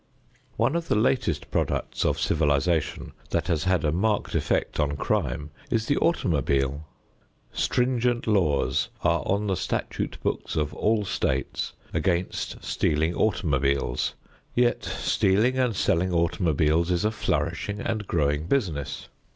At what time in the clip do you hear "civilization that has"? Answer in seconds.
2.19-3.65